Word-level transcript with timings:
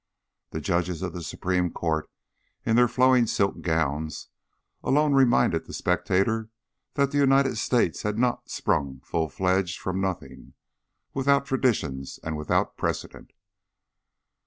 The 0.49 0.61
Judges 0.61 1.03
of 1.03 1.13
the 1.13 1.21
Supreme 1.21 1.69
Court, 1.69 2.09
in 2.65 2.75
their 2.75 2.87
flowing 2.87 3.27
silk 3.27 3.61
gowns, 3.61 4.29
alone 4.83 5.13
reminded 5.13 5.67
the 5.67 5.73
spectator 5.75 6.49
that 6.95 7.11
the 7.11 7.19
United 7.19 7.55
States 7.59 8.01
had 8.01 8.17
not 8.17 8.49
sprung 8.49 9.01
full 9.03 9.29
fledged 9.29 9.77
from 9.79 10.01
nothing, 10.01 10.53
without 11.13 11.45
traditions 11.45 12.19
and 12.23 12.35
without 12.35 12.77
precedent. 12.77 13.31